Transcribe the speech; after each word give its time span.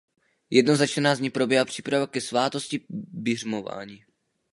Jednou 0.49 0.75
za 0.75 0.87
čtrnáct 0.87 1.19
dní 1.19 1.29
probíhá 1.29 1.65
příprava 1.65 2.07
ke 2.07 2.21
svátosti 2.21 2.85
biřmování. 2.89 4.05